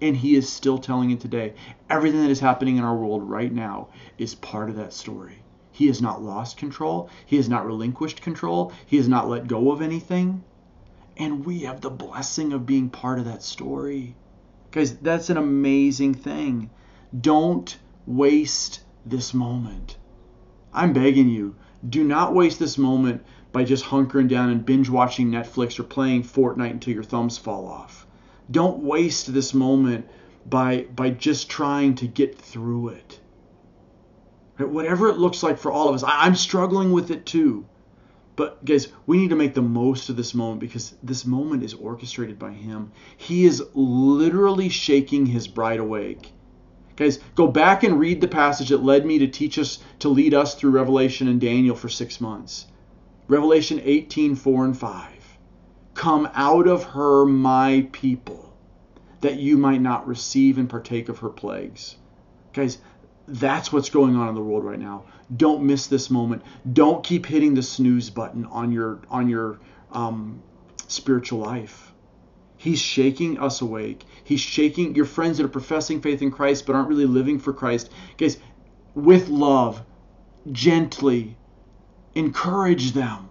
[0.00, 1.54] and He is still telling it today.
[1.88, 3.88] Everything that is happening in our world right now
[4.18, 5.42] is part of that story.
[5.72, 7.10] He has not lost control.
[7.26, 8.72] He has not relinquished control.
[8.86, 10.42] He has not let go of anything.
[11.16, 14.16] And we have the blessing of being part of that story.
[14.70, 16.70] Guys, that's an amazing thing.
[17.18, 19.96] Don't waste this moment.
[20.72, 21.54] I'm begging you,
[21.88, 26.22] do not waste this moment by just hunkering down and binge watching Netflix or playing
[26.22, 28.05] Fortnite until your thumbs fall off.
[28.50, 30.06] Don't waste this moment
[30.48, 33.20] by by just trying to get through it.
[34.58, 34.68] Right?
[34.68, 37.66] Whatever it looks like for all of us, I, I'm struggling with it too.
[38.36, 41.72] But guys, we need to make the most of this moment because this moment is
[41.72, 42.92] orchestrated by Him.
[43.16, 46.32] He is literally shaking His bride awake.
[46.96, 50.34] Guys, go back and read the passage that led me to teach us, to lead
[50.34, 52.66] us through Revelation and Daniel for six months.
[53.28, 55.15] Revelation 18, 4 and 5.
[55.96, 58.54] Come out of her, my people,
[59.22, 61.96] that you might not receive and partake of her plagues.
[62.52, 62.78] Guys,
[63.26, 65.04] that's what's going on in the world right now.
[65.34, 66.42] Don't miss this moment.
[66.70, 69.58] Don't keep hitting the snooze button on your on your
[69.90, 70.42] um,
[70.86, 71.92] spiritual life.
[72.58, 74.04] He's shaking us awake.
[74.22, 77.52] He's shaking your friends that are professing faith in Christ but aren't really living for
[77.52, 77.90] Christ.
[78.16, 78.38] Guys,
[78.94, 79.82] with love,
[80.52, 81.36] gently,
[82.14, 83.28] encourage them.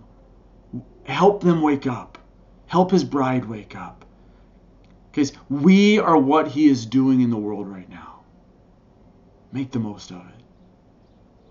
[1.04, 2.18] Help them wake up.
[2.68, 4.06] Help his bride wake up.
[5.12, 8.22] Because we are what he is doing in the world right now.
[9.52, 10.44] Make the most of it.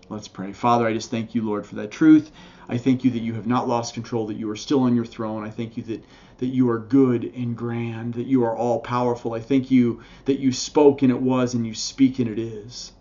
[0.07, 0.53] Let's pray.
[0.53, 2.31] Father, I just thank you, Lord, for that truth.
[2.69, 5.05] I thank you that you have not lost control, that you are still on your
[5.05, 5.43] throne.
[5.43, 6.03] I thank you that,
[6.37, 9.33] that you are good and grand, that you are all powerful.
[9.33, 12.91] I thank you that you spoke and it was, and you speak and it is.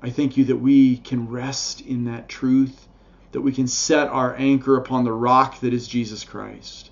[0.00, 2.88] I thank you that we can rest in that truth,
[3.32, 6.90] that we can set our anchor upon the rock that is Jesus Christ,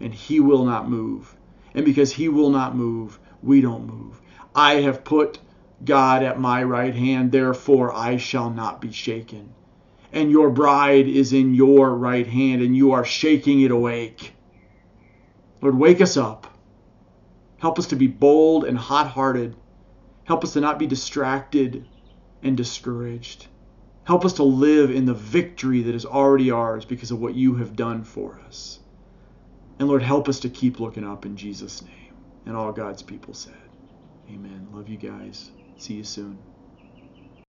[0.00, 1.36] and he will not move.
[1.74, 4.20] And because he will not move, we don't move.
[4.54, 5.38] I have put
[5.84, 9.50] God at my right hand, therefore I shall not be shaken.
[10.12, 14.32] And your bride is in your right hand, and you are shaking it awake.
[15.60, 16.46] Lord, wake us up.
[17.58, 19.56] Help us to be bold and hot hearted.
[20.24, 21.86] Help us to not be distracted
[22.42, 23.46] and discouraged.
[24.04, 27.56] Help us to live in the victory that is already ours because of what you
[27.56, 28.78] have done for us.
[29.78, 31.92] And Lord, help us to keep looking up in Jesus' name.
[32.46, 33.54] And all God's people said,
[34.30, 34.68] Amen.
[34.72, 35.52] Love you guys.
[35.76, 36.55] See you soon.